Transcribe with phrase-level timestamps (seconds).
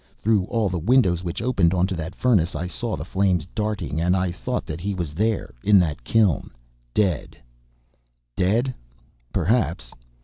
[0.17, 4.17] Through all the windows which opened onto that furnace I saw the flames darting, and
[4.17, 6.49] I thought that he was there, in that kiln,
[6.95, 7.37] dead.
[8.35, 8.73] Dead?
[9.31, 9.91] perhaps?...